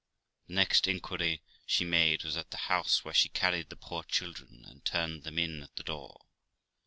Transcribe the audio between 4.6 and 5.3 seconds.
and turned